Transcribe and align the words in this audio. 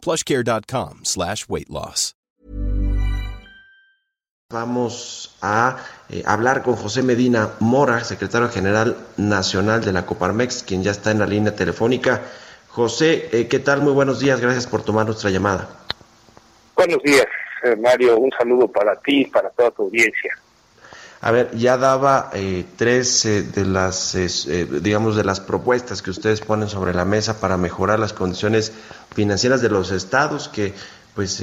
plushcare.com 0.00 1.00
slash 1.04 1.46
weight 1.48 1.68
loss. 1.68 2.14
Vamos 4.52 5.36
a 5.42 5.76
eh, 6.08 6.24
hablar 6.26 6.64
con 6.64 6.74
José 6.74 7.04
Medina 7.04 7.50
Mora, 7.60 8.02
secretario 8.02 8.48
general 8.48 8.96
nacional 9.16 9.84
de 9.84 9.92
la 9.92 10.04
Coparmex, 10.04 10.64
quien 10.64 10.82
ya 10.82 10.90
está 10.90 11.12
en 11.12 11.20
la 11.20 11.26
línea 11.26 11.54
telefónica. 11.54 12.22
José, 12.66 13.28
eh, 13.30 13.46
¿qué 13.46 13.60
tal? 13.60 13.80
Muy 13.80 13.92
buenos 13.92 14.18
días, 14.18 14.40
gracias 14.40 14.66
por 14.66 14.82
tomar 14.82 15.06
nuestra 15.06 15.30
llamada. 15.30 15.68
Buenos 16.74 17.00
días, 17.04 17.26
eh, 17.62 17.76
Mario, 17.76 18.18
un 18.18 18.32
saludo 18.36 18.66
para 18.66 18.96
ti 18.96 19.20
y 19.20 19.26
para 19.26 19.50
toda 19.50 19.70
tu 19.70 19.82
audiencia. 19.82 20.36
A 21.22 21.32
ver, 21.32 21.54
ya 21.54 21.76
daba 21.76 22.30
eh, 22.32 22.64
tres 22.76 23.26
eh, 23.26 23.42
de 23.42 23.66
las, 23.66 24.14
eh, 24.14 24.66
digamos, 24.80 25.16
de 25.16 25.24
las 25.24 25.38
propuestas 25.38 26.00
que 26.00 26.10
ustedes 26.10 26.40
ponen 26.40 26.70
sobre 26.70 26.94
la 26.94 27.04
mesa 27.04 27.40
para 27.40 27.58
mejorar 27.58 27.98
las 27.98 28.14
condiciones 28.14 28.72
financieras 29.14 29.60
de 29.60 29.68
los 29.68 29.90
estados 29.90 30.48
que 30.48 30.72
pues 31.14 31.42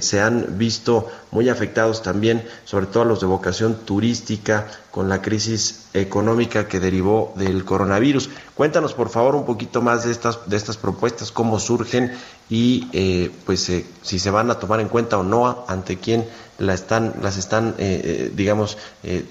se 0.00 0.20
han 0.20 0.58
visto 0.58 1.08
muy 1.30 1.48
afectados 1.48 2.02
también, 2.02 2.42
sobre 2.64 2.86
todo 2.86 3.04
los 3.04 3.20
de 3.20 3.26
vocación 3.26 3.84
turística, 3.84 4.66
con 4.90 5.08
la 5.08 5.20
crisis 5.22 5.88
económica 5.94 6.68
que 6.68 6.80
derivó 6.80 7.32
del 7.36 7.64
coronavirus. 7.64 8.30
Cuéntanos, 8.54 8.94
por 8.94 9.08
favor, 9.08 9.34
un 9.34 9.44
poquito 9.44 9.82
más 9.82 10.04
de 10.04 10.12
estas, 10.12 10.48
de 10.48 10.56
estas 10.56 10.76
propuestas, 10.76 11.32
cómo 11.32 11.58
surgen 11.58 12.12
y 12.48 13.30
pues 13.44 13.72
si 14.02 14.18
se 14.18 14.30
van 14.30 14.50
a 14.50 14.58
tomar 14.58 14.80
en 14.80 14.88
cuenta 14.88 15.18
o 15.18 15.22
no, 15.22 15.64
ante 15.66 15.96
quién 15.98 16.26
la 16.58 16.74
están, 16.74 17.14
las 17.22 17.36
están, 17.36 17.74
eh, 17.78 18.00
eh, 18.04 18.30
digamos, 18.34 18.78
eh, 19.02 19.24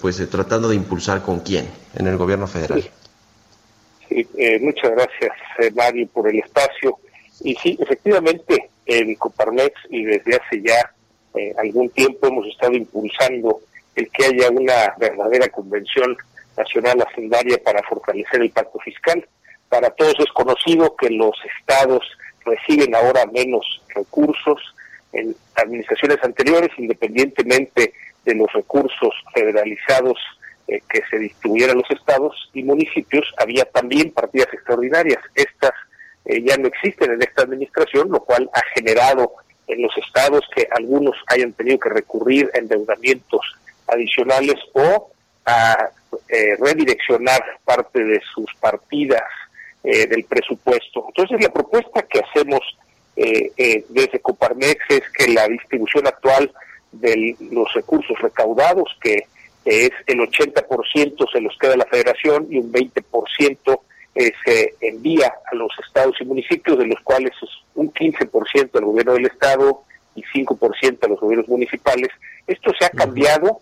pues 0.00 0.28
tratando 0.30 0.68
de 0.68 0.76
impulsar 0.76 1.22
con 1.22 1.40
quién 1.40 1.68
en 1.94 2.06
el 2.06 2.16
gobierno 2.16 2.46
federal. 2.46 2.90
Muchas 4.60 4.90
gracias, 4.90 5.32
Mario, 5.74 6.08
por 6.08 6.28
el 6.28 6.40
espacio. 6.40 6.98
Y 7.42 7.54
sí, 7.54 7.78
efectivamente, 7.80 8.69
en 8.90 9.14
Coparmex 9.14 9.72
y 9.88 10.04
desde 10.04 10.34
hace 10.36 10.62
ya 10.62 10.92
algún 11.58 11.88
tiempo 11.90 12.26
hemos 12.26 12.46
estado 12.48 12.72
impulsando 12.74 13.60
el 13.94 14.10
que 14.10 14.24
haya 14.24 14.50
una 14.50 14.94
verdadera 14.98 15.48
convención 15.48 16.16
nacional 16.56 17.06
hacendaria 17.08 17.58
para 17.62 17.82
fortalecer 17.84 18.42
el 18.42 18.50
pacto 18.50 18.80
fiscal. 18.80 19.24
Para 19.68 19.90
todos 19.90 20.14
es 20.18 20.32
conocido 20.32 20.96
que 20.96 21.08
los 21.10 21.32
estados 21.58 22.02
reciben 22.44 22.94
ahora 22.96 23.26
menos 23.26 23.64
recursos, 23.94 24.58
en 25.12 25.34
administraciones 25.54 26.18
anteriores, 26.22 26.70
independientemente 26.78 27.92
de 28.24 28.34
los 28.34 28.52
recursos 28.52 29.14
federalizados 29.32 30.18
eh, 30.68 30.80
que 30.88 31.02
se 31.10 31.18
distribuyeran 31.18 31.76
a 31.76 31.80
los 31.80 31.90
estados 31.90 32.50
y 32.54 32.62
municipios, 32.62 33.32
había 33.38 33.64
también 33.64 34.12
partidas 34.12 34.52
extraordinarias. 34.52 35.18
Estas 35.34 35.72
eh, 36.30 36.42
ya 36.44 36.56
no 36.56 36.68
existen 36.68 37.12
en 37.12 37.22
esta 37.22 37.42
administración, 37.42 38.10
lo 38.10 38.20
cual 38.20 38.48
ha 38.52 38.62
generado 38.74 39.32
en 39.66 39.82
los 39.82 39.96
estados 39.98 40.42
que 40.54 40.68
algunos 40.70 41.16
hayan 41.28 41.52
tenido 41.52 41.78
que 41.78 41.90
recurrir 41.90 42.50
a 42.54 42.58
endeudamientos 42.58 43.40
adicionales 43.86 44.56
o 44.72 45.10
a 45.46 45.90
eh, 46.28 46.56
redireccionar 46.58 47.42
parte 47.64 48.02
de 48.04 48.20
sus 48.34 48.52
partidas 48.60 49.22
del 49.82 50.24
presupuesto. 50.24 51.06
Entonces, 51.08 51.40
la 51.40 51.50
propuesta 51.50 52.02
que 52.02 52.20
hacemos 52.20 52.60
eh, 53.22 53.52
eh, 53.58 53.84
desde 53.90 54.20
Coparmex 54.20 54.82
es 54.88 55.02
que 55.10 55.28
la 55.28 55.46
distribución 55.46 56.06
actual 56.06 56.50
de 56.92 57.36
los 57.50 57.70
recursos 57.74 58.18
recaudados, 58.18 58.96
que 58.98 59.26
es 59.64 59.90
el 60.06 60.20
80% 60.20 61.30
se 61.30 61.40
los 61.42 61.56
queda 61.58 61.76
la 61.76 61.84
federación 61.84 62.46
y 62.48 62.58
un 62.58 62.72
20% 62.72 63.80
eh, 64.14 64.32
se 64.44 64.74
envía 64.80 65.32
a 65.50 65.54
los 65.54 65.70
estados 65.86 66.16
y 66.20 66.24
municipios, 66.24 66.78
de 66.78 66.86
los 66.86 67.00
cuales 67.00 67.32
es 67.42 67.50
un 67.74 67.92
15% 67.92 68.76
al 68.76 68.84
gobierno 68.84 69.14
del 69.14 69.26
estado 69.26 69.84
y 70.14 70.22
5% 70.22 71.04
a 71.04 71.08
los 71.08 71.20
gobiernos 71.20 71.48
municipales. 71.48 72.08
Esto 72.46 72.72
se 72.78 72.84
ha 72.84 72.90
cambiado 72.90 73.60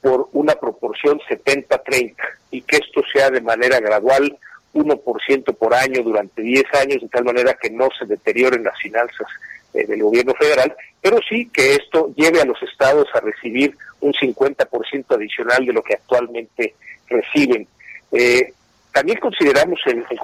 por 0.00 0.28
una 0.32 0.54
proporción 0.54 1.20
70-30 1.20 2.14
y 2.50 2.62
que 2.62 2.76
esto 2.76 3.02
sea 3.12 3.30
de 3.30 3.40
manera 3.40 3.80
gradual 3.80 4.36
1% 4.74 5.56
por 5.56 5.74
año 5.74 6.02
durante 6.02 6.42
10 6.42 6.64
años, 6.74 7.02
de 7.02 7.08
tal 7.08 7.24
manera 7.24 7.56
que 7.60 7.70
no 7.70 7.88
se 7.98 8.04
deterioren 8.04 8.64
las 8.64 8.78
finanzas 8.78 9.28
eh, 9.72 9.86
del 9.86 10.02
gobierno 10.02 10.34
federal, 10.34 10.74
pero 11.00 11.18
sí 11.28 11.48
que 11.52 11.74
esto 11.74 12.12
lleve 12.16 12.40
a 12.40 12.44
los 12.44 12.60
estados 12.62 13.06
a 13.14 13.20
recibir 13.20 13.76
un 14.00 14.12
50% 14.12 15.14
adicional 15.14 15.64
de 15.64 15.72
lo 15.72 15.82
que 15.82 15.94
actualmente 15.94 16.74
reciben. 17.08 17.66
Eh, 18.12 18.52
también 18.94 19.18
consideramos 19.18 19.80
en, 19.86 19.98
en 19.98 20.18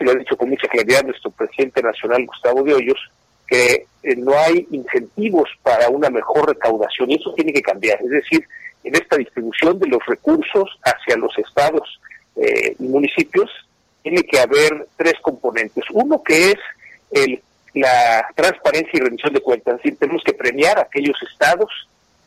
y 0.00 0.04
lo 0.04 0.10
ha 0.10 0.14
dicho 0.14 0.36
con 0.36 0.50
mucha 0.50 0.66
claridad 0.66 1.04
nuestro 1.04 1.30
presidente 1.30 1.80
nacional 1.80 2.26
Gustavo 2.26 2.64
de 2.64 2.74
Hoyos, 2.74 2.98
que 3.46 3.86
eh, 4.02 4.16
no 4.16 4.36
hay 4.36 4.66
incentivos 4.72 5.48
para 5.62 5.88
una 5.88 6.10
mejor 6.10 6.48
recaudación 6.48 7.10
y 7.10 7.14
eso 7.14 7.32
tiene 7.34 7.52
que 7.52 7.62
cambiar. 7.62 8.02
Es 8.02 8.10
decir, 8.10 8.44
en 8.82 8.96
esta 8.96 9.16
distribución 9.16 9.78
de 9.78 9.86
los 9.86 10.04
recursos 10.06 10.68
hacia 10.82 11.16
los 11.16 11.38
estados 11.38 12.00
y 12.78 12.82
municipios 12.82 13.48
tiene 14.02 14.22
que 14.24 14.38
haber 14.38 14.86
tres 14.96 15.14
componentes. 15.22 15.84
Uno 15.92 16.22
que 16.22 16.50
es 16.50 16.58
el, 17.12 17.40
la 17.74 18.26
transparencia 18.34 18.92
y 18.92 19.00
rendición 19.00 19.34
de 19.34 19.40
cuentas. 19.40 19.76
Es 19.76 19.82
decir, 19.84 19.98
tenemos 19.98 20.22
que 20.24 20.32
premiar 20.32 20.78
a 20.78 20.82
aquellos 20.82 21.16
estados 21.22 21.70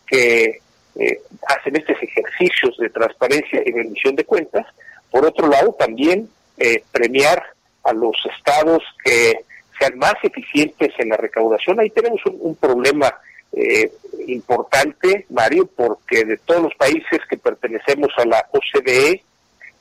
que 0.07 0.61
eh, 0.95 1.21
hacen 1.47 1.75
estos 1.75 1.95
ejercicios 2.01 2.77
de 2.77 2.89
transparencia 2.89 3.61
y 3.65 3.71
rendición 3.71 4.15
de 4.15 4.25
cuentas. 4.25 4.65
Por 5.11 5.25
otro 5.25 5.47
lado, 5.47 5.73
también 5.73 6.29
eh, 6.57 6.83
premiar 6.91 7.43
a 7.83 7.93
los 7.93 8.15
estados 8.37 8.83
que 9.03 9.45
sean 9.79 9.97
más 9.97 10.15
eficientes 10.23 10.91
en 10.97 11.09
la 11.09 11.17
recaudación. 11.17 11.79
Ahí 11.79 11.89
tenemos 11.89 12.21
un, 12.25 12.55
problema 12.55 13.13
eh, 13.53 13.91
importante, 14.27 15.25
Mario, 15.29 15.69
porque 15.75 16.25
de 16.25 16.37
todos 16.37 16.63
los 16.63 16.75
países 16.75 17.19
que 17.29 17.37
pertenecemos 17.37 18.09
a 18.17 18.25
la 18.25 18.45
OCDE, 18.51 19.23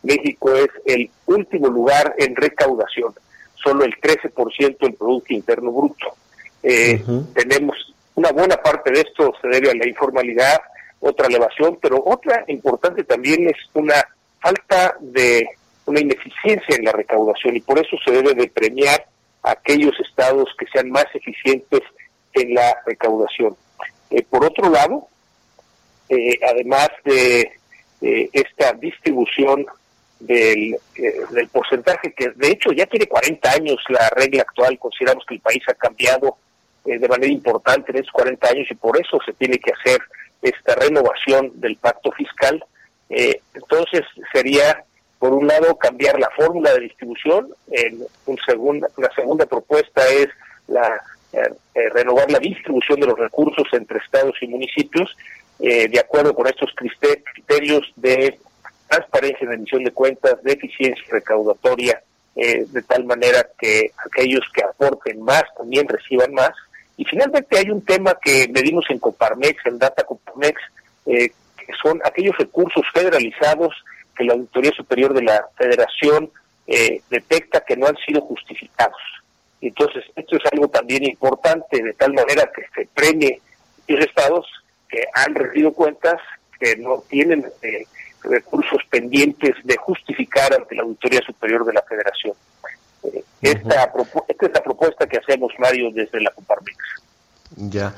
México 0.02 0.54
es 0.54 0.68
el 0.86 1.10
último 1.26 1.68
lugar 1.68 2.14
en 2.18 2.36
recaudación, 2.36 3.12
solo 3.56 3.84
el 3.84 3.94
13% 4.00 4.78
del 4.78 4.94
Producto 4.94 5.34
Interno 5.34 5.72
Bruto. 5.72 6.14
Eh, 6.62 7.02
tenemos 7.34 7.76
una 8.14 8.32
buena 8.32 8.56
parte 8.56 8.90
de 8.90 9.00
esto 9.00 9.32
se 9.40 9.48
debe 9.48 9.70
a 9.70 9.74
la 9.74 9.86
informalidad, 9.86 10.60
otra 11.00 11.28
elevación, 11.28 11.78
pero 11.80 12.02
otra 12.04 12.44
importante 12.48 13.04
también 13.04 13.48
es 13.48 13.56
una 13.74 13.94
falta 14.40 14.96
de 15.00 15.48
una 15.86 16.00
ineficiencia 16.00 16.76
en 16.76 16.84
la 16.84 16.92
recaudación 16.92 17.56
y 17.56 17.60
por 17.60 17.78
eso 17.78 17.96
se 18.04 18.12
debe 18.12 18.34
de 18.34 18.48
premiar 18.48 19.06
a 19.42 19.52
aquellos 19.52 19.98
estados 20.00 20.48
que 20.58 20.66
sean 20.72 20.90
más 20.90 21.06
eficientes 21.14 21.80
en 22.34 22.54
la 22.54 22.76
recaudación. 22.86 23.56
Eh, 24.10 24.22
por 24.28 24.44
otro 24.44 24.70
lado, 24.70 25.08
eh, 26.08 26.38
además 26.46 26.88
de 27.04 27.52
esta 28.00 28.72
distribución 28.74 29.66
del, 30.20 30.74
eh, 30.94 31.20
del 31.30 31.48
porcentaje 31.48 32.12
que 32.12 32.30
de 32.30 32.48
hecho 32.52 32.70
ya 32.70 32.86
tiene 32.86 33.06
40 33.06 33.50
años 33.50 33.78
la 33.88 34.08
regla 34.10 34.42
actual, 34.42 34.78
consideramos 34.78 35.24
que 35.26 35.34
el 35.34 35.40
país 35.40 35.62
ha 35.68 35.74
cambiado 35.74 36.38
de 36.84 37.08
manera 37.08 37.32
importante 37.32 37.90
en 37.90 37.98
esos 37.98 38.12
40 38.12 38.48
años 38.48 38.66
y 38.70 38.74
por 38.74 38.98
eso 38.98 39.18
se 39.26 39.32
tiene 39.34 39.58
que 39.58 39.72
hacer 39.72 40.00
esta 40.40 40.74
renovación 40.76 41.52
del 41.60 41.76
pacto 41.76 42.10
fiscal. 42.12 42.64
Eh, 43.10 43.40
entonces 43.54 44.02
sería, 44.32 44.84
por 45.18 45.32
un 45.32 45.46
lado, 45.46 45.76
cambiar 45.76 46.18
la 46.18 46.30
fórmula 46.30 46.72
de 46.72 46.80
distribución, 46.80 47.48
en 47.70 48.04
un 48.26 48.38
segunda, 48.46 48.88
la 48.96 49.10
segunda 49.14 49.46
propuesta 49.46 50.06
es 50.08 50.28
la 50.66 51.02
renovar 51.94 52.30
la 52.30 52.38
distribución 52.38 52.98
de 53.00 53.06
los 53.06 53.18
recursos 53.18 53.66
entre 53.72 53.98
estados 53.98 54.34
y 54.40 54.48
municipios 54.48 55.14
de 55.58 56.00
acuerdo 56.00 56.34
con 56.34 56.46
estos 56.46 56.70
criterios 56.74 57.82
de 57.96 58.38
transparencia 58.88 59.46
en 59.46 59.52
emisión 59.52 59.84
de 59.84 59.92
cuentas, 59.92 60.42
de 60.42 60.52
eficiencia 60.52 61.04
recaudatoria, 61.10 62.02
eh, 62.34 62.66
de 62.68 62.82
tal 62.82 63.04
manera 63.04 63.46
que 63.58 63.92
aquellos 64.06 64.44
que 64.54 64.62
aporten 64.62 65.22
más 65.22 65.42
también 65.56 65.86
reciban 65.88 66.32
más. 66.32 66.52
Y 66.96 67.04
finalmente 67.04 67.58
hay 67.58 67.70
un 67.70 67.84
tema 67.84 68.16
que 68.20 68.48
medimos 68.52 68.84
en 68.90 68.98
Coparmex, 68.98 69.66
en 69.66 69.78
Data 69.78 70.04
Coparmex, 70.04 70.60
eh, 71.06 71.30
son 71.88 72.00
aquellos 72.04 72.36
recursos 72.36 72.84
federalizados 72.92 73.74
que 74.16 74.24
la 74.24 74.34
Auditoría 74.34 74.72
Superior 74.72 75.14
de 75.14 75.22
la 75.22 75.46
Federación 75.56 76.30
eh, 76.66 77.00
detecta 77.08 77.64
que 77.66 77.76
no 77.76 77.86
han 77.86 77.96
sido 78.06 78.20
justificados. 78.20 79.00
Entonces, 79.60 80.04
esto 80.14 80.36
es 80.36 80.42
algo 80.52 80.68
también 80.68 81.04
importante, 81.04 81.82
de 81.82 81.94
tal 81.94 82.12
manera 82.12 82.50
que 82.54 82.62
se 82.74 82.88
premie 82.94 83.40
y 83.86 83.94
estados 83.94 84.46
que 84.88 85.04
han 85.14 85.34
recibido 85.34 85.72
cuentas 85.72 86.20
que 86.60 86.76
no 86.76 87.02
tienen 87.08 87.46
eh, 87.62 87.86
recursos 88.22 88.82
pendientes 88.90 89.54
de 89.64 89.76
justificar 89.76 90.52
ante 90.52 90.74
la 90.74 90.82
Auditoría 90.82 91.20
Superior 91.24 91.64
de 91.64 91.72
la 91.72 91.82
Federación. 91.82 92.34
Eh, 93.04 93.24
esta, 93.42 93.92
esta 94.28 94.46
es 94.46 94.52
la 94.52 94.62
propuesta 94.62 95.06
que 95.06 95.18
hacemos, 95.18 95.52
Mario, 95.58 95.90
desde 95.92 96.20
la 96.20 96.30
Coparmex. 96.30 96.76
Ya. 97.56 97.94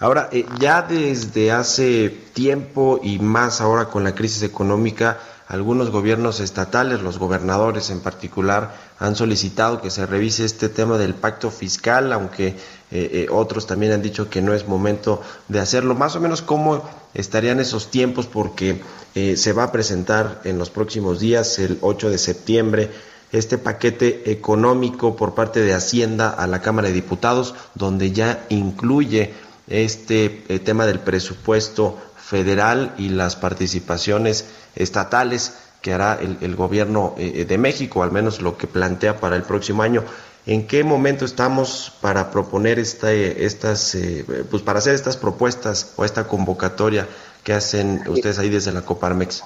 Ahora, 0.00 0.28
eh, 0.32 0.44
ya 0.58 0.82
desde 0.82 1.52
hace 1.52 2.08
tiempo 2.32 3.00
y 3.02 3.18
más 3.18 3.60
ahora 3.60 3.86
con 3.86 4.04
la 4.04 4.14
crisis 4.14 4.42
económica, 4.42 5.18
algunos 5.46 5.90
gobiernos 5.90 6.40
estatales, 6.40 7.02
los 7.02 7.18
gobernadores 7.18 7.90
en 7.90 8.00
particular, 8.00 8.74
han 8.98 9.14
solicitado 9.14 9.80
que 9.80 9.90
se 9.90 10.06
revise 10.06 10.44
este 10.44 10.68
tema 10.68 10.98
del 10.98 11.14
pacto 11.14 11.50
fiscal, 11.50 12.12
aunque 12.12 12.48
eh, 12.48 12.54
eh, 12.90 13.26
otros 13.30 13.66
también 13.66 13.92
han 13.92 14.02
dicho 14.02 14.30
que 14.30 14.42
no 14.42 14.54
es 14.54 14.66
momento 14.66 15.22
de 15.48 15.60
hacerlo. 15.60 15.94
Más 15.94 16.16
o 16.16 16.20
menos 16.20 16.42
cómo 16.42 16.82
estarían 17.12 17.60
esos 17.60 17.90
tiempos, 17.90 18.26
porque 18.26 18.82
se 19.14 19.52
va 19.52 19.62
a 19.62 19.70
presentar 19.70 20.40
en 20.42 20.58
los 20.58 20.70
próximos 20.70 21.20
días, 21.20 21.60
el 21.60 21.78
8 21.82 22.10
de 22.10 22.18
septiembre, 22.18 22.90
este 23.34 23.58
paquete 23.58 24.30
económico 24.30 25.16
por 25.16 25.34
parte 25.34 25.60
de 25.60 25.74
Hacienda 25.74 26.30
a 26.30 26.46
la 26.46 26.62
Cámara 26.62 26.88
de 26.88 26.94
Diputados, 26.94 27.54
donde 27.74 28.12
ya 28.12 28.46
incluye 28.48 29.34
este 29.66 30.28
tema 30.64 30.86
del 30.86 31.00
presupuesto 31.00 31.98
federal 32.16 32.94
y 32.98 33.10
las 33.10 33.36
participaciones 33.36 34.46
estatales 34.74 35.58
que 35.84 35.92
hará 35.92 36.18
el, 36.18 36.56
gobierno 36.56 37.14
eh, 37.18 37.32
eh, 37.34 37.44
de 37.44 37.58
México, 37.58 38.02
al 38.02 38.10
menos 38.10 38.40
lo 38.40 38.56
que 38.56 38.66
plantea 38.66 39.18
para 39.20 39.36
el 39.36 39.42
próximo 39.42 39.82
año. 39.82 40.02
¿En 40.46 40.66
qué 40.66 40.82
momento 40.82 41.26
estamos 41.26 41.92
para 42.00 42.30
proponer 42.30 42.78
esta, 42.78 43.12
estas, 43.12 43.94
eh, 43.94 44.24
pues 44.50 44.62
para 44.62 44.78
hacer 44.78 44.94
estas 44.94 45.18
propuestas 45.18 45.92
o 45.98 46.04
esta 46.06 46.26
convocatoria 46.26 47.06
que 47.44 47.52
hacen 47.52 48.00
ustedes 48.08 48.38
ahí 48.38 48.48
desde 48.48 48.72
la 48.72 48.80
Coparmex? 48.80 49.44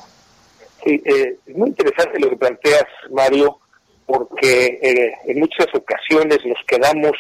Sí, 0.85 1.03
es 1.05 1.57
muy 1.57 1.71
interesante 1.71 2.21
lo 2.21 2.31
que 2.31 2.37
planteas, 2.37 2.87
Mario, 3.11 3.59
porque 4.07 4.79
en 5.27 5.41
muchas 5.41 5.67
ocasiones 5.75 6.39
nos 6.47 6.59
quedamos 6.69 7.13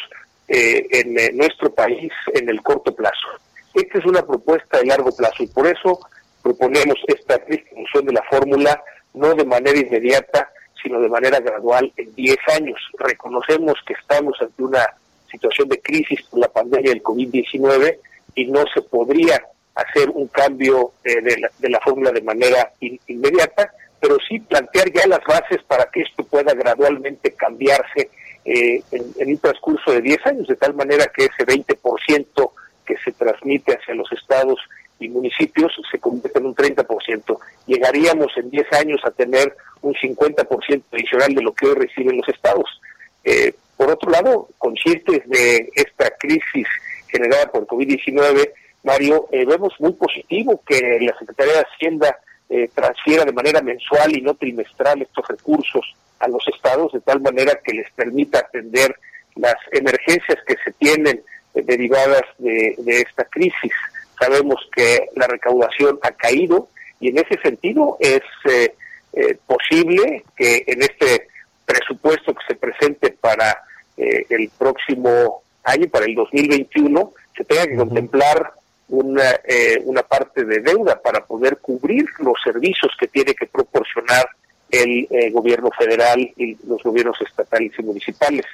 en 0.48 1.36
nuestro 1.36 1.72
país 1.72 2.10
en 2.34 2.48
el 2.48 2.62
corto 2.62 2.94
plazo. 2.94 3.28
Esta 3.74 3.98
es 3.98 4.06
una 4.06 4.22
propuesta 4.22 4.78
de 4.78 4.86
largo 4.86 5.14
plazo 5.14 5.42
y 5.42 5.46
por 5.46 5.66
eso 5.66 6.00
proponemos 6.42 6.96
esta 7.06 7.38
distribución 7.38 8.06
de 8.06 8.12
la 8.12 8.22
fórmula 8.30 8.82
no 9.14 9.34
de 9.34 9.44
manera 9.44 9.78
inmediata, 9.78 10.50
sino 10.82 11.00
de 11.00 11.08
manera 11.08 11.40
gradual 11.40 11.92
en 11.96 12.14
10 12.14 12.36
años. 12.56 12.80
Reconocemos 12.98 13.74
que 13.86 13.94
estamos 13.94 14.36
ante 14.40 14.62
una 14.62 14.86
situación 15.30 15.68
de 15.68 15.80
crisis 15.80 16.22
por 16.30 16.40
la 16.40 16.48
pandemia 16.48 16.90
del 16.90 17.02
COVID-19 17.02 17.98
y 18.34 18.46
no 18.46 18.64
se 18.72 18.82
podría 18.82 19.42
hacer 19.74 20.10
un 20.10 20.28
cambio 20.28 20.92
eh, 21.04 21.20
de, 21.20 21.68
la, 21.68 21.80
fórmula 21.80 22.10
de 22.10 22.22
manera 22.22 22.72
inmediata, 22.80 23.72
pero 24.00 24.16
sí 24.28 24.40
plantear 24.40 24.90
ya 24.92 25.06
las 25.06 25.24
bases 25.24 25.62
para 25.66 25.86
que 25.90 26.02
esto 26.02 26.24
pueda 26.24 26.52
gradualmente 26.54 27.32
cambiarse 27.32 28.10
eh, 28.50 28.82
en, 28.92 29.28
un 29.28 29.38
transcurso 29.38 29.92
de 29.92 30.00
10 30.00 30.26
años, 30.26 30.48
de 30.48 30.56
tal 30.56 30.72
manera 30.72 31.04
que 31.14 31.26
ese 31.26 31.44
20% 31.46 32.50
que 32.86 32.96
se 33.04 33.12
transmite 33.12 33.74
hacia 33.74 33.94
los 33.94 34.10
estados 34.10 34.58
y 34.98 35.10
municipios 35.10 35.70
se 35.90 35.98
convierte 35.98 36.38
en 36.38 36.46
un 36.46 36.54
30%. 36.54 37.38
Llegaríamos 37.66 38.32
en 38.38 38.48
10 38.48 38.72
años 38.72 39.00
a 39.04 39.10
tener 39.10 39.54
un 39.82 39.92
50% 39.92 40.82
adicional 40.92 41.34
de 41.34 41.42
lo 41.42 41.52
que 41.52 41.66
hoy 41.66 41.74
reciben 41.74 42.16
los 42.16 42.28
estados. 42.30 42.80
Eh, 43.22 43.52
por 43.76 43.90
otro 43.90 44.10
lado, 44.10 44.48
conscientes 44.56 45.28
de 45.28 45.70
esta 45.74 46.08
crisis 46.18 46.66
generada 47.08 47.52
por 47.52 47.66
COVID-19, 47.66 48.50
Mario, 48.82 49.28
eh, 49.30 49.44
vemos 49.44 49.74
muy 49.78 49.92
positivo 49.92 50.62
que 50.66 50.98
la 51.02 51.18
Secretaría 51.18 51.52
de 51.52 51.66
Hacienda 51.70 52.18
eh, 52.50 52.70
transfiera 52.74 53.24
de 53.24 53.32
manera 53.32 53.60
mensual 53.60 54.16
y 54.16 54.22
no 54.22 54.34
trimestral 54.34 55.02
estos 55.02 55.26
recursos 55.28 55.94
a 56.18 56.28
los 56.28 56.46
estados, 56.48 56.92
de 56.92 57.00
tal 57.00 57.20
manera 57.20 57.60
que 57.62 57.74
les 57.74 57.90
permita 57.92 58.40
atender 58.40 58.96
las 59.36 59.56
emergencias 59.72 60.38
que 60.46 60.56
se 60.64 60.72
tienen 60.72 61.22
derivadas 61.54 62.22
de, 62.38 62.74
esta 62.86 63.24
crisis. 63.24 63.72
Sabemos 64.18 64.56
que 64.74 65.08
la 65.14 65.26
recaudación 65.26 65.98
ha 66.02 66.10
caído 66.10 66.68
y 67.00 67.08
en 67.08 67.18
ese 67.18 67.40
sentido 67.40 67.96
es 68.00 68.22
eh, 68.50 68.74
eh, 69.12 69.38
posible 69.46 70.24
que 70.36 70.64
en 70.66 70.82
este 70.82 71.28
presupuesto 71.64 72.34
que 72.34 72.46
se 72.48 72.54
presente 72.56 73.10
para 73.10 73.58
eh, 73.96 74.26
el 74.30 74.50
próximo 74.58 75.42
año, 75.64 75.88
para 75.88 76.06
el 76.06 76.14
2021, 76.14 77.12
se 77.36 77.44
tenga 77.44 77.66
que 77.66 77.76
contemplar 77.76 78.52
una, 78.88 79.40
una 79.84 80.02
parte 80.02 80.44
de 80.44 80.60
deuda 80.60 81.00
para 81.00 81.24
poder 81.24 81.58
cubrir 81.58 82.06
los 82.18 82.34
servicios 82.42 82.92
que 82.98 83.08
tiene 83.08 83.34
que 83.34 83.46
proporcionar 83.46 84.28
el 84.70 85.06
gobierno 85.32 85.70
federal 85.78 86.20
y 86.36 86.56
los 86.66 86.82
gobiernos 86.82 87.20
estatales 87.20 87.72
y 87.78 87.82
municipales 87.82 88.44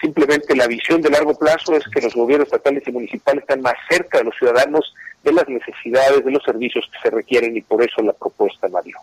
simplemente 0.00 0.56
la 0.56 0.66
visión 0.66 1.00
de 1.02 1.10
largo 1.10 1.34
plazo 1.34 1.74
es 1.76 1.84
que 1.88 2.00
los 2.00 2.14
gobiernos 2.14 2.46
estatales 2.46 2.82
y 2.86 2.92
municipales 2.92 3.42
están 3.42 3.60
más 3.60 3.74
cerca 3.88 4.18
de 4.18 4.24
los 4.24 4.34
ciudadanos 4.36 4.94
de 5.22 5.32
las 5.32 5.48
necesidades, 5.48 6.24
de 6.24 6.30
los 6.30 6.42
servicios 6.42 6.88
que 6.92 6.98
se 7.02 7.14
requieren 7.14 7.56
y 7.56 7.60
por 7.60 7.82
eso 7.82 8.02
la 8.02 8.12
propuesta, 8.12 8.68
Mario. 8.68 8.98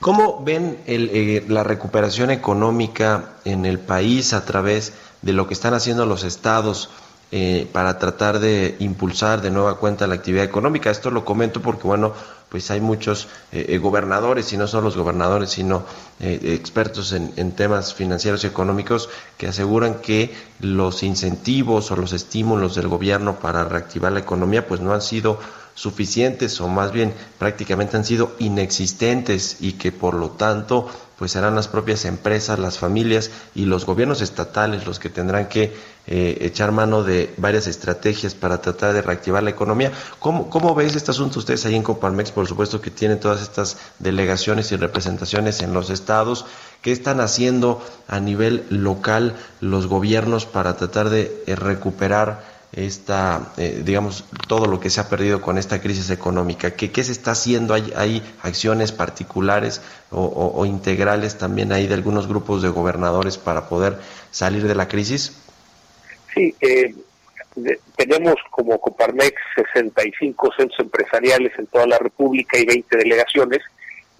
¿Cómo 0.00 0.44
ven 0.44 0.78
eh, 0.86 1.44
la 1.48 1.64
recuperación 1.64 2.30
económica 2.30 3.32
en 3.44 3.66
el 3.66 3.80
país 3.80 4.32
a 4.32 4.44
través 4.44 4.92
de 5.22 5.32
lo 5.32 5.48
que 5.48 5.54
están 5.54 5.74
haciendo 5.74 6.06
los 6.06 6.22
estados? 6.22 6.90
Eh, 7.30 7.68
para 7.72 7.98
tratar 7.98 8.38
de 8.38 8.76
impulsar 8.78 9.42
de 9.42 9.50
nueva 9.50 9.76
cuenta 9.76 10.06
la 10.06 10.14
actividad 10.14 10.44
económica. 10.44 10.90
Esto 10.90 11.10
lo 11.10 11.26
comento 11.26 11.60
porque, 11.60 11.86
bueno, 11.86 12.14
pues 12.48 12.70
hay 12.70 12.80
muchos 12.80 13.28
eh, 13.52 13.66
eh, 13.68 13.76
gobernadores, 13.76 14.50
y 14.54 14.56
no 14.56 14.66
solo 14.66 14.84
los 14.84 14.96
gobernadores, 14.96 15.50
sino 15.50 15.84
expertos 16.20 17.12
en, 17.12 17.30
en, 17.36 17.52
temas 17.52 17.92
financieros 17.92 18.42
y 18.42 18.46
económicos 18.46 19.10
que 19.36 19.46
aseguran 19.46 19.96
que 19.96 20.34
los 20.58 21.02
incentivos 21.02 21.90
o 21.90 21.96
los 21.96 22.14
estímulos 22.14 22.74
del 22.74 22.88
gobierno 22.88 23.38
para 23.38 23.62
reactivar 23.64 24.10
la 24.10 24.20
economía 24.20 24.66
pues 24.66 24.80
no 24.80 24.94
han 24.94 25.02
sido 25.02 25.38
suficientes 25.78 26.60
o 26.60 26.66
más 26.66 26.90
bien 26.90 27.14
prácticamente 27.38 27.96
han 27.96 28.04
sido 28.04 28.32
inexistentes 28.40 29.58
y 29.60 29.74
que 29.74 29.92
por 29.92 30.14
lo 30.14 30.30
tanto 30.30 30.88
pues 31.16 31.32
serán 31.32 31.54
las 31.54 31.68
propias 31.68 32.04
empresas, 32.04 32.58
las 32.58 32.78
familias 32.78 33.30
y 33.54 33.64
los 33.64 33.86
gobiernos 33.86 34.20
estatales 34.20 34.86
los 34.86 34.98
que 34.98 35.08
tendrán 35.08 35.48
que 35.48 35.76
eh, 36.10 36.38
echar 36.40 36.72
mano 36.72 37.04
de 37.04 37.34
varias 37.36 37.66
estrategias 37.66 38.34
para 38.34 38.62
tratar 38.62 38.94
de 38.94 39.02
reactivar 39.02 39.42
la 39.42 39.50
economía. 39.50 39.92
¿Cómo, 40.18 40.48
¿Cómo 40.48 40.74
veis 40.74 40.96
este 40.96 41.10
asunto 41.10 41.38
ustedes 41.38 41.66
ahí 41.66 41.76
en 41.76 41.82
Coparmex? 41.82 42.32
Por 42.32 42.46
supuesto 42.46 42.80
que 42.80 42.90
tienen 42.90 43.20
todas 43.20 43.42
estas 43.42 43.76
delegaciones 43.98 44.72
y 44.72 44.76
representaciones 44.76 45.60
en 45.60 45.74
los 45.74 45.90
estados. 45.90 46.46
¿Qué 46.80 46.92
están 46.92 47.20
haciendo 47.20 47.84
a 48.06 48.20
nivel 48.20 48.64
local 48.70 49.36
los 49.60 49.86
gobiernos 49.86 50.46
para 50.46 50.78
tratar 50.78 51.10
de 51.10 51.42
eh, 51.46 51.54
recuperar 51.56 52.42
esta, 52.72 53.52
eh, 53.58 53.82
digamos, 53.84 54.24
todo 54.46 54.66
lo 54.66 54.80
que 54.80 54.88
se 54.88 55.00
ha 55.00 55.10
perdido 55.10 55.42
con 55.42 55.58
esta 55.58 55.82
crisis 55.82 56.08
económica? 56.08 56.70
¿Qué, 56.70 56.90
qué 56.90 57.04
se 57.04 57.12
está 57.12 57.32
haciendo? 57.32 57.74
¿Hay, 57.74 57.92
¿Hay, 57.94 58.22
acciones 58.42 58.92
particulares 58.92 59.82
o, 60.10 60.64
integrales 60.64 61.36
también 61.36 61.70
ahí 61.70 61.86
de 61.86 61.92
algunos 61.92 62.28
grupos 62.28 62.62
de 62.62 62.70
gobernadores 62.70 63.36
para 63.36 63.68
poder 63.68 63.98
salir 64.30 64.66
de 64.66 64.74
la 64.74 64.88
crisis? 64.88 65.32
Sí, 66.34 66.54
eh, 66.60 66.94
tenemos 67.96 68.36
como 68.50 68.80
Coparmex 68.80 69.34
65 69.56 70.52
centros 70.56 70.80
empresariales 70.80 71.52
en 71.58 71.66
toda 71.66 71.86
la 71.86 71.98
República 71.98 72.58
y 72.58 72.66
20 72.66 72.96
delegaciones, 72.96 73.60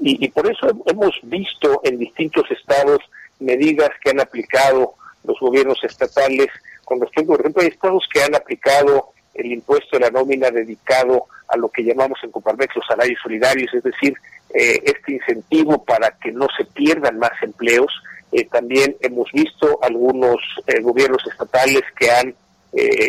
y, 0.01 0.25
y 0.25 0.29
por 0.29 0.51
eso 0.51 0.69
hemos 0.87 1.19
visto 1.23 1.81
en 1.85 1.99
distintos 1.99 2.51
estados 2.51 3.01
medidas 3.41 3.91
que 4.03 4.11
han 4.11 4.21
aplicado 4.21 4.95
los 5.25 5.39
gobiernos 5.41 5.83
estatales 5.83 6.49
con 6.89 7.03
respecto, 7.03 7.33
por 7.33 7.41
ejemplo, 7.41 7.63
hay 7.63 7.69
estados 7.69 8.09
que 8.11 8.23
han 8.23 8.35
aplicado 8.35 9.11
el 9.35 9.53
impuesto 9.53 9.99
de 9.99 10.01
la 10.01 10.11
nómina 10.11 10.51
dedicado 10.51 11.27
a 11.49 11.59
lo 11.59 11.69
que 11.69 11.85
llamamos 11.85 12.19
en 12.23 12.31
Coparmex 12.31 12.75
los 12.77 12.87
salarios 12.87 13.21
solidarios, 13.23 13.75
es 13.75 13.83
decir, 13.83 14.15
eh, 14.55 14.81
este 14.85 15.13
incentivo 15.13 15.85
para 15.85 16.13
que 16.13 16.33
no 16.33 16.47
se 16.57 16.65
pierdan 16.65 17.19
más 17.19 17.33
empleos. 17.43 17.93
Eh, 18.33 18.45
también 18.45 18.97
hemos 19.01 19.31
visto 19.33 19.79
algunos 19.83 20.37
eh, 20.67 20.81
gobiernos 20.81 21.23
estatales 21.27 21.83
que 21.99 22.11
han 22.11 22.35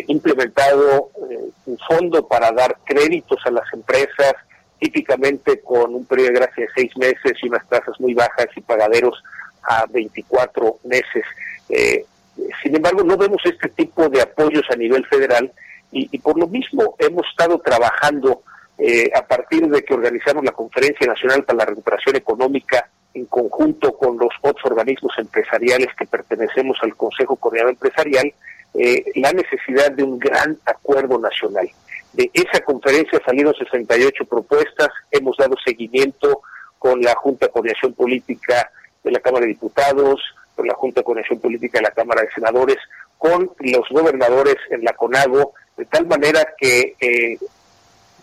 implementado 0.08 1.10
un 1.66 1.78
fondo 1.86 2.26
para 2.26 2.50
dar 2.50 2.78
créditos 2.82 3.38
a 3.44 3.50
las 3.50 3.70
empresas, 3.74 4.32
típicamente 4.78 5.60
con 5.60 5.94
un 5.94 6.06
periodo 6.06 6.28
de 6.28 6.34
gracia 6.40 6.64
de 6.64 6.70
seis 6.74 6.96
meses 6.96 7.34
y 7.40 7.46
unas 7.46 7.68
tasas 7.68 8.00
muy 8.00 8.14
bajas 8.14 8.46
y 8.56 8.62
pagaderos 8.62 9.22
a 9.62 9.84
24 9.86 10.78
meses. 10.84 11.24
Sin 12.62 12.74
embargo, 12.74 13.04
no 13.04 13.16
vemos 13.16 13.42
este 13.44 13.68
tipo 13.68 14.08
de 14.08 14.22
apoyos 14.22 14.64
a 14.70 14.76
nivel 14.76 15.06
federal 15.06 15.52
y, 15.92 16.18
por 16.18 16.38
lo 16.38 16.46
mismo 16.46 16.94
hemos 16.98 17.26
estado 17.28 17.58
trabajando 17.58 18.42
eh, 18.78 19.10
a 19.14 19.26
partir 19.26 19.66
de 19.68 19.82
que 19.82 19.94
organizamos 19.94 20.44
la 20.44 20.52
Conferencia 20.52 21.06
Nacional 21.06 21.44
para 21.44 21.58
la 21.58 21.64
Recuperación 21.66 22.16
Económica 22.16 22.88
en 23.14 23.26
conjunto 23.26 23.96
con 23.96 24.18
los 24.18 24.30
otros 24.42 24.64
organismos 24.70 25.12
empresariales 25.18 25.88
que 25.98 26.06
pertenecemos 26.06 26.78
al 26.82 26.96
Consejo 26.96 27.36
Coordinador 27.36 27.72
Empresarial, 27.72 28.32
eh, 28.74 29.04
la 29.16 29.32
necesidad 29.32 29.90
de 29.92 30.04
un 30.04 30.18
gran 30.18 30.58
acuerdo 30.64 31.18
nacional. 31.18 31.68
De 32.12 32.30
esa 32.32 32.60
conferencia 32.60 33.20
salieron 33.24 33.54
68 33.54 34.24
propuestas, 34.24 34.88
hemos 35.10 35.36
dado 35.36 35.54
seguimiento 35.64 36.42
con 36.78 37.00
la 37.00 37.14
Junta 37.14 37.46
de 37.46 37.52
Coordinación 37.52 37.94
Política 37.94 38.70
de 39.02 39.10
la 39.10 39.20
Cámara 39.20 39.42
de 39.42 39.52
Diputados, 39.52 40.20
con 40.56 40.66
la 40.66 40.74
Junta 40.74 41.00
de 41.00 41.04
Coordinación 41.04 41.40
Política 41.40 41.78
de 41.78 41.84
la 41.84 41.90
Cámara 41.90 42.22
de 42.22 42.32
Senadores, 42.32 42.78
con 43.18 43.50
los 43.58 43.88
gobernadores 43.90 44.56
en 44.70 44.84
la 44.84 44.92
CONAGO, 44.92 45.52
de 45.76 45.84
tal 45.86 46.06
manera 46.06 46.54
que 46.58 46.94
eh, 47.00 47.38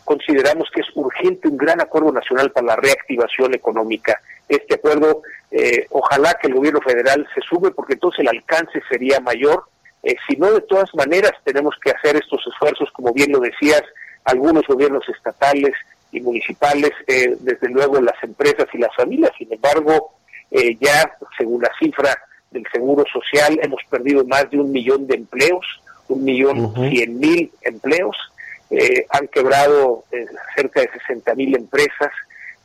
consideramos 0.08 0.70
que 0.74 0.80
es 0.80 0.88
urgente 0.96 1.50
un 1.50 1.58
gran 1.58 1.82
acuerdo 1.82 2.14
nacional 2.14 2.50
para 2.52 2.68
la 2.68 2.76
reactivación 2.78 3.54
económica. 3.54 4.22
Este 4.48 4.76
acuerdo, 4.76 5.22
eh, 5.52 5.86
ojalá 5.90 6.34
que 6.36 6.48
el 6.48 6.54
gobierno 6.54 6.80
federal 6.80 7.28
se 7.36 7.42
sube 7.42 7.72
porque 7.72 7.96
entonces 7.96 8.22
el 8.22 8.30
alcance 8.30 8.82
sería 8.90 9.20
mayor. 9.20 9.66
Eh, 10.04 10.16
si 10.26 10.38
no, 10.38 10.54
de 10.54 10.62
todas 10.62 10.96
maneras 10.96 11.34
tenemos 11.44 11.76
que 11.84 11.92
hacer 11.92 12.16
estos 12.16 12.42
esfuerzos, 12.48 12.90
como 12.94 13.12
bien 13.12 13.34
lo 13.34 13.42
decías, 13.42 13.84
algunos 14.24 14.66
gobiernos 14.66 15.04
estatales 15.10 15.74
y 16.14 16.22
municipales, 16.22 16.92
eh, 17.08 17.36
desde 17.42 17.68
luego 17.68 18.00
las 18.00 18.16
empresas 18.24 18.68
y 18.72 18.78
las 18.78 18.96
familias. 18.96 19.34
Sin 19.38 19.52
embargo, 19.52 20.14
ya 20.80 21.18
según 21.38 21.62
la 21.62 21.72
cifra 21.78 22.18
del 22.52 22.66
Seguro 22.72 23.04
Social, 23.12 23.60
hemos 23.62 23.82
perdido 23.90 24.24
más 24.24 24.50
de 24.50 24.58
un 24.58 24.72
millón 24.72 25.06
de 25.06 25.16
empleos, 25.16 25.66
un 26.08 26.24
millón 26.24 26.74
cien 26.90 27.20
mil 27.20 27.52
empleos 27.62 28.16
eh, 28.70 29.06
han 29.10 29.28
quebrado 29.28 30.04
eh, 30.12 30.26
cerca 30.56 30.82
de 30.82 30.90
60 30.90 31.36
mil 31.36 31.56
empresas. 31.56 32.12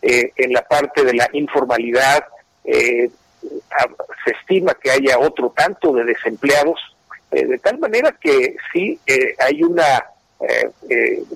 Eh, 0.00 0.32
en 0.36 0.52
la 0.52 0.62
parte 0.62 1.04
de 1.04 1.14
la 1.14 1.28
informalidad 1.32 2.24
se 2.64 4.30
estima 4.40 4.74
que 4.74 4.90
haya 4.90 5.18
otro 5.18 5.52
tanto 5.56 5.92
de 5.92 6.04
desempleados, 6.04 6.78
de 7.30 7.58
tal 7.58 7.78
manera 7.78 8.14
que 8.20 8.56
sí 8.72 9.00
hay 9.38 9.62
una 9.64 10.04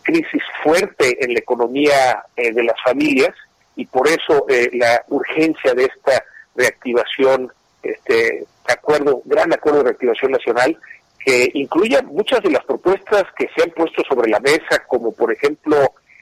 crisis 0.02 0.42
fuerte 0.62 1.24
en 1.24 1.32
la 1.32 1.40
economía 1.40 2.24
de 2.36 2.62
las 2.62 2.80
familias 2.84 3.34
y 3.74 3.86
por 3.86 4.06
eso 4.06 4.46
la 4.72 5.04
urgencia 5.08 5.74
de 5.74 5.84
esta 5.84 6.24
reactivación, 6.54 7.52
este 7.82 8.46
acuerdo, 8.68 9.22
gran 9.24 9.52
acuerdo 9.52 9.78
de 9.78 9.84
reactivación 9.86 10.30
nacional, 10.30 10.78
que 11.26 11.50
incluya 11.54 12.02
muchas 12.02 12.40
de 12.40 12.52
las 12.52 12.64
propuestas 12.64 13.24
que 13.36 13.48
se 13.56 13.64
han 13.64 13.70
puesto 13.70 14.00
sobre 14.08 14.30
la 14.30 14.38
mesa, 14.38 14.84
como 14.86 15.12
por 15.12 15.32
ejemplo 15.32 15.76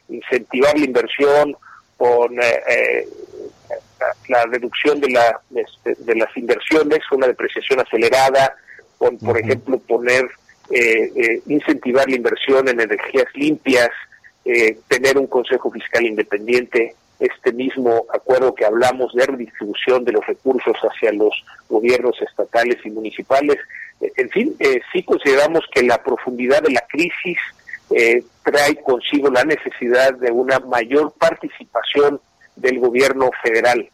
incentivar 0.09 0.79
la 0.79 0.87
inversión 0.87 1.55
con 1.99 2.43
eh, 2.43 2.63
eh, 2.67 3.09
la 4.29 4.45
reducción 4.47 5.03
de, 5.03 5.11
la, 5.11 5.39
este, 5.55 5.95
de, 5.99 6.15
las 6.15 6.35
inversiones, 6.39 7.01
una 7.13 7.27
depreciación 7.27 7.81
acelerada, 7.81 8.57
con 8.97 9.19
por 9.19 9.39
ejemplo 9.39 9.79
poner, 9.79 10.25
eh, 10.71 11.43
incentivar 11.49 12.09
la 12.09 12.17
inversión 12.17 12.67
en 12.69 12.81
energías 12.81 13.27
limpias, 13.35 13.91
tener 14.89 15.19
un 15.19 15.27
Consejo 15.27 15.71
Fiscal 15.71 16.07
independiente, 16.07 16.95
este 17.19 17.53
mismo 17.53 18.07
acuerdo 18.13 18.55
que 18.55 18.65
hablamos 18.65 19.13
de 19.15 19.27
redistribución 19.27 20.05
de 20.05 20.13
los 20.13 20.27
recursos 20.27 20.77
hacia 20.83 21.13
los 21.13 21.33
gobiernos 21.69 22.21
estatales 22.21 22.77
y 22.85 22.91
municipales, 22.91 23.59
en 24.01 24.31
fin, 24.31 24.55
eh, 24.59 24.81
sí 24.93 25.03
consideramos 25.03 25.65
que 25.73 25.83
la 25.83 26.03
profundidad 26.03 26.63
de 26.63 26.73
la 26.73 26.85
crisis 26.89 27.39
eh, 27.91 28.23
trae 28.43 28.77
consigo 28.83 29.29
la 29.31 29.45
necesidad 29.45 30.15
de 30.15 30.31
una 30.31 30.59
mayor 30.61 31.13
participación 31.19 32.21
del 32.57 32.79
gobierno 32.79 33.31
federal. 33.43 33.89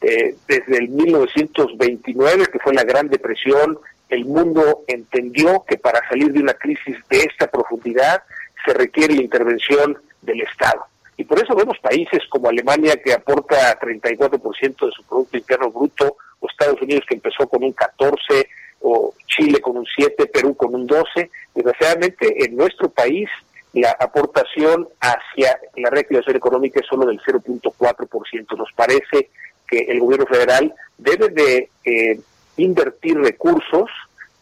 Eh, 0.00 0.36
desde 0.46 0.78
el 0.78 0.88
1929, 0.90 2.46
que 2.52 2.58
fue 2.58 2.74
la 2.74 2.84
Gran 2.84 3.08
Depresión, 3.08 3.78
el 4.08 4.24
mundo 4.24 4.84
entendió 4.86 5.64
que 5.66 5.78
para 5.78 6.06
salir 6.08 6.32
de 6.32 6.40
una 6.40 6.54
crisis 6.54 6.96
de 7.08 7.18
esta 7.18 7.46
profundidad 7.48 8.22
se 8.64 8.72
requiere 8.74 9.14
la 9.14 9.22
intervención 9.22 9.98
del 10.22 10.42
Estado. 10.42 10.84
Y 11.16 11.24
por 11.24 11.42
eso 11.42 11.54
vemos 11.54 11.78
países 11.78 12.22
como 12.28 12.48
Alemania 12.48 13.00
que 13.02 13.12
aporta 13.12 13.78
34% 13.80 14.86
de 14.86 14.92
su 14.92 15.02
Producto 15.04 15.36
Interno 15.36 15.70
Bruto, 15.70 16.16
o 16.40 16.48
Estados 16.48 16.80
Unidos 16.82 17.04
que 17.08 17.14
empezó 17.14 17.48
con 17.48 17.64
un 17.64 17.74
14%, 17.74 18.46
o 18.82 19.14
Chile 19.26 19.60
con 19.60 19.76
un 19.76 19.86
7, 19.86 20.26
Perú 20.26 20.56
con 20.56 20.74
un 20.74 20.86
12. 20.86 21.30
Desgraciadamente, 21.54 22.44
en 22.44 22.56
nuestro 22.56 22.88
país 22.88 23.28
la 23.72 23.94
aportación 24.00 24.88
hacia 25.00 25.60
la 25.76 25.90
reactivación 25.90 26.36
económica 26.36 26.80
es 26.80 26.86
solo 26.86 27.06
del 27.06 27.20
0.4%. 27.20 28.56
Nos 28.56 28.72
parece 28.72 29.28
que 29.68 29.78
el 29.80 30.00
gobierno 30.00 30.26
federal 30.26 30.74
debe 30.96 31.28
de 31.28 31.68
eh, 31.84 32.20
invertir 32.56 33.18
recursos 33.18 33.90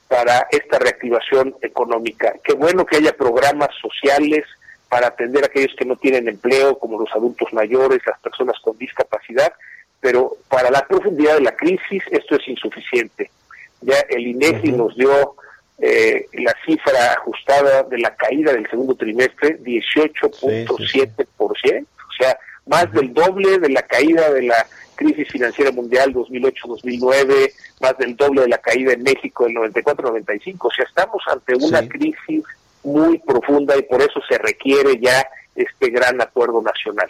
para 0.06 0.46
esta 0.50 0.78
reactivación 0.78 1.56
económica. 1.62 2.34
Qué 2.44 2.52
bueno 2.52 2.86
que 2.86 2.98
haya 2.98 3.16
programas 3.16 3.70
sociales 3.80 4.44
para 4.88 5.08
atender 5.08 5.42
a 5.42 5.46
aquellos 5.46 5.74
que 5.76 5.84
no 5.84 5.96
tienen 5.96 6.28
empleo, 6.28 6.78
como 6.78 7.00
los 7.00 7.10
adultos 7.12 7.52
mayores, 7.52 8.00
las 8.06 8.20
personas 8.20 8.56
con 8.62 8.78
discapacidad, 8.78 9.52
pero 9.98 10.36
para 10.48 10.70
la 10.70 10.86
profundidad 10.86 11.34
de 11.34 11.40
la 11.40 11.56
crisis 11.56 12.04
esto 12.12 12.36
es 12.36 12.46
insuficiente. 12.46 13.30
Ya 13.84 14.00
el 14.08 14.26
INEGI 14.26 14.72
nos 14.72 14.96
dio 14.96 15.36
eh, 15.78 16.26
la 16.32 16.54
cifra 16.64 17.12
ajustada 17.14 17.82
de 17.84 17.98
la 17.98 18.14
caída 18.14 18.52
del 18.52 18.68
segundo 18.70 18.94
trimestre, 18.94 19.58
18.7%, 19.60 21.26
o 21.38 21.54
sea, 22.18 22.38
más 22.66 22.90
del 22.92 23.12
doble 23.12 23.58
de 23.58 23.68
la 23.68 23.82
caída 23.82 24.30
de 24.30 24.42
la 24.42 24.66
crisis 24.94 25.28
financiera 25.28 25.70
mundial 25.72 26.14
2008-2009, 26.14 27.52
más 27.80 27.98
del 27.98 28.16
doble 28.16 28.42
de 28.42 28.48
la 28.48 28.58
caída 28.58 28.92
en 28.92 29.02
México 29.02 29.44
del 29.44 29.54
94-95. 29.56 30.56
O 30.60 30.70
sea, 30.70 30.84
estamos 30.84 31.22
ante 31.26 31.54
una 31.56 31.86
crisis 31.88 32.44
muy 32.82 33.18
profunda 33.18 33.76
y 33.76 33.82
por 33.82 34.00
eso 34.00 34.20
se 34.28 34.38
requiere 34.38 34.98
ya 35.00 35.26
este 35.54 35.90
gran 35.90 36.20
acuerdo 36.20 36.62
nacional. 36.62 37.08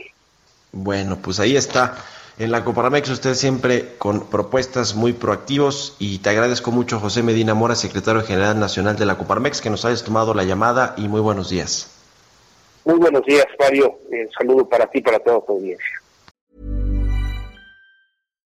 Bueno, 0.72 1.18
pues 1.20 1.38
ahí 1.40 1.56
está. 1.56 1.96
En 2.36 2.50
la 2.50 2.64
Coparmex 2.64 3.08
usted 3.10 3.34
siempre 3.34 3.94
con 3.96 4.26
propuestas 4.26 4.96
muy 4.96 5.12
proactivos 5.12 5.94
y 6.00 6.18
te 6.18 6.30
agradezco 6.30 6.72
mucho 6.72 6.98
José 6.98 7.22
Medina 7.22 7.54
Mora, 7.54 7.76
secretario 7.76 8.22
general 8.22 8.58
nacional 8.58 8.96
de 8.96 9.06
la 9.06 9.16
Coparmex, 9.16 9.60
que 9.60 9.70
nos 9.70 9.84
hayas 9.84 10.02
tomado 10.02 10.34
la 10.34 10.42
llamada 10.42 10.94
y 10.96 11.06
muy 11.06 11.20
buenos 11.20 11.50
días. 11.50 11.96
Muy 12.84 12.98
buenos 12.98 13.24
días, 13.24 13.46
Mario. 13.60 14.00
Un 14.10 14.28
saludo 14.36 14.68
para 14.68 14.86
ti 14.90 14.98
y 14.98 15.02
para 15.02 15.20
toda 15.20 15.40
tu 15.42 15.52
audiencia. 15.52 16.03